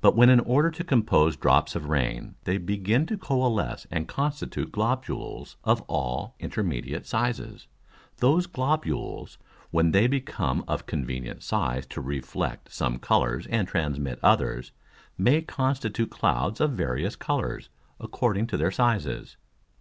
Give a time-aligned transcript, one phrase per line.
[0.00, 4.70] But when in order to compose drops of Rain they begin to coalesce and constitute
[4.70, 7.66] Globules of all intermediate sizes,
[8.18, 9.38] those Globules,
[9.72, 14.70] when they become of convenient size to reflect some Colours and transmit others,
[15.18, 19.36] may constitute Clouds of various Colours according to their sizes.